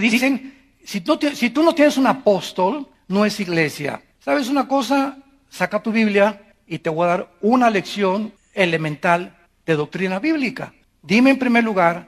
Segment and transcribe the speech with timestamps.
[0.00, 4.02] dicen, si tú, si tú no tienes un apóstol, no es iglesia.
[4.20, 5.18] ¿Sabes una cosa?
[5.48, 10.72] Saca tu Biblia y te voy a dar una lección elemental de doctrina bíblica.
[11.02, 12.06] Dime en primer lugar,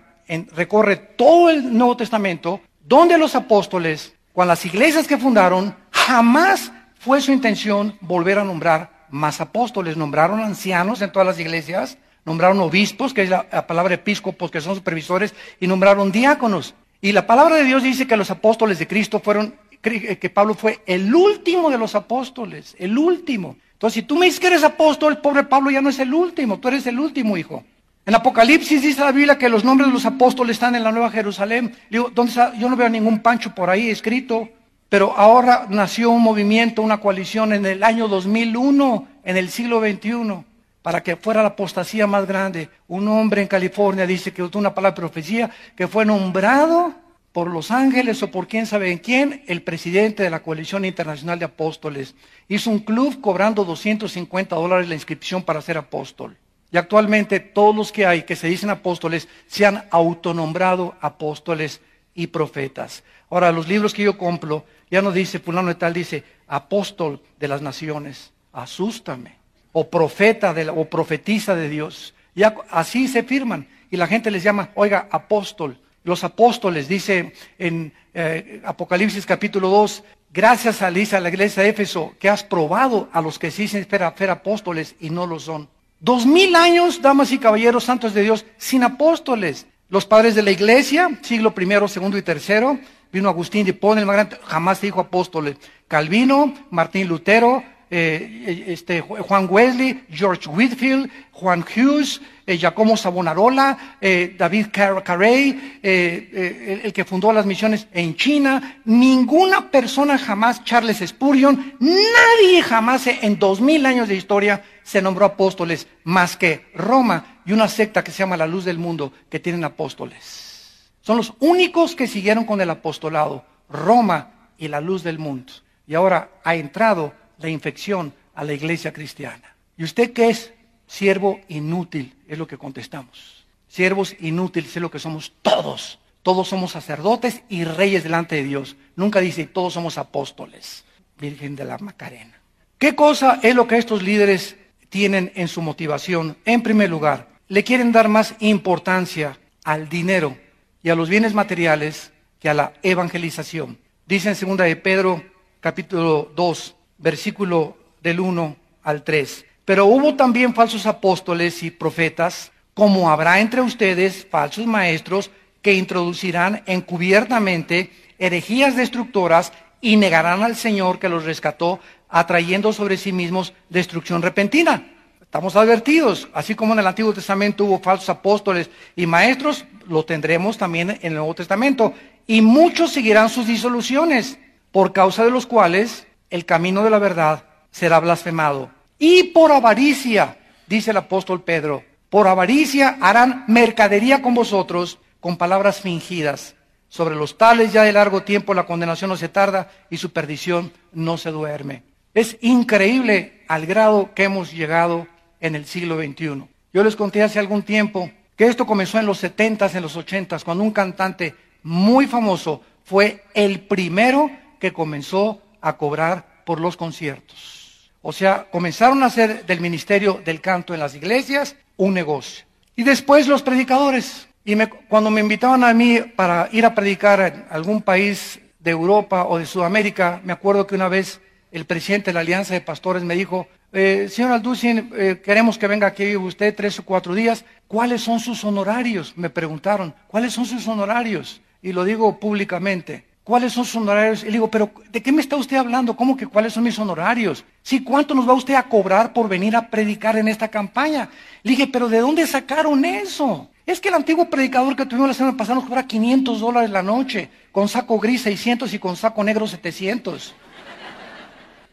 [0.53, 7.21] recorre todo el Nuevo Testamento, donde los apóstoles, con las iglesias que fundaron, jamás fue
[7.21, 9.97] su intención volver a nombrar más apóstoles.
[9.97, 14.75] Nombraron ancianos en todas las iglesias, nombraron obispos, que es la, palabra episcopos, que son
[14.75, 16.75] supervisores, y nombraron diáconos.
[17.01, 20.81] Y la palabra de Dios dice que los apóstoles de Cristo fueron, que Pablo fue
[20.87, 23.57] el último de los apóstoles, el último.
[23.73, 26.13] Entonces, si tú me dices que eres apóstol, el pobre Pablo ya no es el
[26.13, 27.65] último, tú eres el último, hijo.
[28.05, 31.11] En Apocalipsis dice la Biblia que los nombres de los apóstoles están en la Nueva
[31.11, 31.75] Jerusalén.
[31.89, 32.33] Digo, ¿dónde?
[32.59, 34.49] Yo no veo ningún pancho por ahí escrito.
[34.91, 40.45] Pero ahora nació un movimiento, una coalición en el año 2001, en el siglo XXI,
[40.83, 42.69] para que fuera la apostasía más grande.
[42.89, 46.95] Un hombre en California dice que usó una palabra de profecía, que fue nombrado
[47.33, 51.39] por los ángeles o por quién sabe en quién, el presidente de la Coalición Internacional
[51.39, 52.15] de Apóstoles.
[52.49, 56.37] Hizo un club cobrando 250 dólares la inscripción para ser apóstol.
[56.73, 61.81] Y actualmente todos los que hay que se dicen apóstoles se han autonombrado apóstoles
[62.15, 63.03] y profetas.
[63.29, 67.49] Ahora, los libros que yo compro, ya no dice fulano de tal, dice apóstol de
[67.49, 68.33] las naciones.
[68.53, 69.40] Asústame.
[69.73, 72.15] O profeta o profetiza de Dios.
[72.35, 73.69] Ya así se firman.
[73.91, 75.79] Y la gente les llama, oiga, apóstol.
[76.05, 82.15] Los apóstoles, dice en eh, Apocalipsis capítulo 2, gracias a Lisa, la iglesia de Éfeso,
[82.19, 85.69] que has probado a los que sí se espera ser apóstoles y no lo son.
[86.01, 89.67] Dos mil años, damas y caballeros santos de Dios, sin apóstoles.
[89.91, 92.79] Los padres de la iglesia, siglo primero, segundo y tercero,
[93.13, 95.57] vino Agustín de Hipona, el más grande, jamás se dijo apóstoles.
[95.89, 104.35] Calvino, Martín Lutero, eh, este, Juan Wesley, George Whitfield, Juan Hughes, eh, Giacomo Savonarola, eh,
[104.37, 108.81] David Carey, eh, el que fundó las misiones en China.
[108.85, 115.27] Ninguna persona jamás, Charles Spurgeon, nadie jamás en dos mil años de historia se nombró
[115.27, 119.41] apóstoles más que Roma y una secta que se llama la Luz del Mundo que
[119.41, 120.91] tienen apóstoles.
[121.03, 125.53] Son los únicos que siguieron con el apostolado, Roma y la Luz del Mundo.
[125.87, 129.57] Y ahora ha entrado la infección a la iglesia cristiana.
[129.77, 130.53] ¿Y usted qué es?
[130.87, 133.45] Siervo inútil, es lo que contestamos.
[133.69, 135.99] Siervos inútiles es lo que somos todos.
[136.23, 138.77] Todos somos sacerdotes y reyes delante de Dios.
[138.97, 140.85] Nunca dice todos somos apóstoles.
[141.19, 142.41] Virgen de la Macarena.
[142.79, 144.57] ¿Qué cosa es lo que estos líderes
[144.89, 146.37] tienen en su motivación?
[146.45, 150.37] En primer lugar, le quieren dar más importancia al dinero
[150.83, 153.79] y a los bienes materiales que a la evangelización.
[154.07, 155.23] Dice en segunda de Pedro,
[155.61, 159.45] capítulo 2, versículo del 1 al 3.
[159.65, 165.31] Pero hubo también falsos apóstoles y profetas, como habrá entre ustedes falsos maestros
[165.63, 173.13] que introducirán encubiertamente herejías destructoras y negarán al Señor que los rescató, atrayendo sobre sí
[173.13, 174.85] mismos destrucción repentina.
[175.21, 180.59] Estamos advertidos, así como en el Antiguo Testamento hubo falsos apóstoles y maestros, lo tendremos
[180.59, 181.95] también en el Nuevo Testamento.
[182.27, 184.39] Y muchos seguirán sus disoluciones,
[184.73, 188.71] por causa de los cuales el camino de la verdad será blasfemado.
[188.99, 195.81] Y por avaricia, dice el apóstol Pedro, por avaricia harán mercadería con vosotros con palabras
[195.81, 196.55] fingidas.
[196.89, 200.73] Sobre los tales ya de largo tiempo la condenación no se tarda y su perdición
[200.93, 201.85] no se duerme.
[202.15, 205.07] Es increíble al grado que hemos llegado
[205.41, 206.45] en el siglo XXI.
[206.73, 210.39] Yo les conté hace algún tiempo que esto comenzó en los 70 en los 80
[210.41, 217.91] cuando un cantante muy famoso fue el primero que comenzó a cobrar por los conciertos.
[218.03, 222.45] O sea, comenzaron a hacer del ministerio del canto en las iglesias un negocio.
[222.77, 224.29] Y después los predicadores.
[224.45, 224.57] Y
[224.89, 229.39] cuando me invitaban a mí para ir a predicar en algún país de Europa o
[229.39, 231.21] de Sudamérica, me acuerdo que una vez
[231.53, 235.67] el presidente de la Alianza de Pastores me dijo, eh, señor Alducin, eh, queremos que
[235.67, 237.45] venga aquí usted tres o cuatro días.
[237.69, 239.13] ¿Cuáles son sus honorarios?
[239.17, 241.41] Me preguntaron, ¿cuáles son sus honorarios?
[241.63, 243.05] Y lo digo públicamente.
[243.31, 244.25] ¿Cuáles son sus honorarios?
[244.25, 245.95] Y le digo, pero ¿de qué me está usted hablando?
[245.95, 247.45] ¿Cómo que cuáles son mis honorarios?
[247.63, 251.09] Sí, ¿cuánto nos va usted a cobrar por venir a predicar en esta campaña?
[251.45, 253.49] Le dije, pero ¿de dónde sacaron eso?
[253.65, 256.83] Es que el antiguo predicador que tuvimos la semana pasada nos cobra 500 dólares la
[256.83, 260.35] noche, con saco gris 600 y con saco negro 700.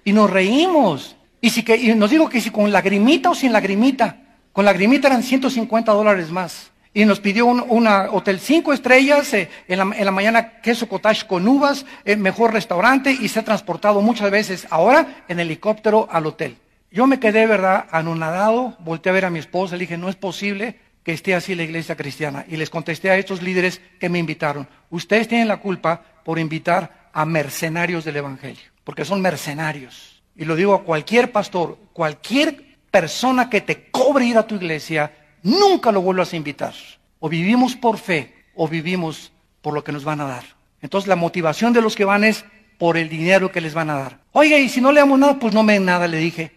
[0.06, 1.16] Y nos reímos.
[1.42, 4.16] Y, si que, y nos digo que si con lagrimita o sin lagrimita.
[4.54, 9.52] Con lagrimita eran 150 dólares más y nos pidió un una hotel cinco estrellas, eh,
[9.68, 14.32] en, la, mañana queso cottage con uvas, eh, mejor restaurante y se ha transportado muchas
[14.32, 16.58] veces ahora en helicóptero al hotel.
[16.90, 20.16] Yo me quedé, ¿verdad?, anonadado, volteé a ver a mi esposa, le dije, no es
[20.16, 22.46] posible que esté así la iglesia cristiana.
[22.48, 24.68] Y les contesté a estos líderes que me invitaron.
[24.90, 30.24] Ustedes tienen la culpa por invitar a mercenarios del Evangelio, porque son mercenarios.
[30.36, 35.12] Y lo digo a cualquier pastor, cualquier persona que te cobre ir a tu iglesia,
[35.44, 36.74] nunca lo vuelvas a invitar.
[37.20, 39.32] O vivimos por fe o vivimos
[39.62, 40.44] por lo que nos van a dar.
[40.82, 42.46] Entonces la motivación de los que van es
[42.78, 44.20] por el dinero que les van a dar.
[44.32, 46.52] Oiga, y si no le damos nada, pues no me den nada, le dije.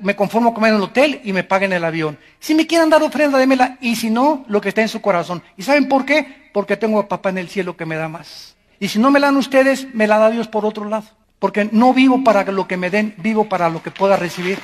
[0.00, 2.18] me conformo a comer en el hotel y me paguen el avión.
[2.38, 3.78] Si me quieren dar ofrenda, démela.
[3.80, 5.42] Y si no, lo que está en su corazón.
[5.56, 6.50] ¿Y saben por qué?
[6.52, 8.56] Porque tengo a papá en el cielo que me da más.
[8.78, 11.06] Y si no me la dan ustedes, me la da Dios por otro lado.
[11.38, 14.58] Porque no vivo para lo que me den, vivo para lo que pueda recibir.